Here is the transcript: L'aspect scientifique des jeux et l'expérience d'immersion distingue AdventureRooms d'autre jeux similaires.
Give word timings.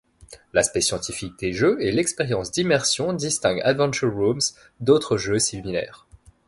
L'aspect 0.53 0.81
scientifique 0.81 1.37
des 1.37 1.53
jeux 1.53 1.79
et 1.79 1.91
l'expérience 1.91 2.49
d'immersion 2.49 3.13
distingue 3.13 3.61
AdventureRooms 3.63 4.41
d'autre 4.79 5.15
jeux 5.15 5.37
similaires. 5.37 6.07